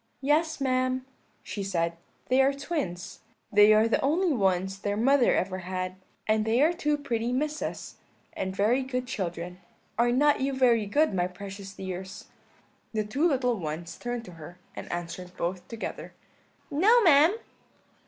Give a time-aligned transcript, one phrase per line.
[0.19, 1.05] "'Yes, ma'am,'
[1.43, 1.95] she said,
[2.27, 3.19] 'they are twins;
[3.51, 7.97] they are the only ones their mother ever had, and they are two pretty Misses,
[8.33, 9.59] and very good children.
[9.99, 12.25] Are not you very good, my precious dears?'
[12.93, 16.13] "The two little ones turned to her; and answered both together:
[16.71, 17.35] "'No, ma'am.'